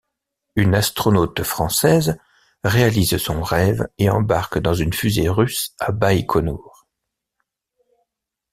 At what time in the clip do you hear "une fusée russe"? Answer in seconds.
4.73-5.75